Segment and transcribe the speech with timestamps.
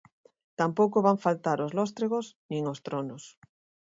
[0.59, 3.23] Tampouco van faltar os lóstregos nin os tronos.